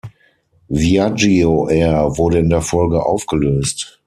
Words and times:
Viaggio 0.67 1.67
Air 1.69 2.17
wurde 2.17 2.39
in 2.39 2.49
der 2.49 2.61
Folge 2.63 3.05
aufgelöst. 3.05 3.99